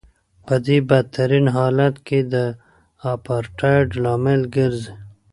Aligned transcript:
په 0.45 0.55
بدترین 0.89 1.45
حالت 1.57 1.95
کې 2.07 2.19
د 2.33 2.35
اپارټایډ 3.13 3.89
لامل 4.03 4.41
ګرځي. 4.55 4.93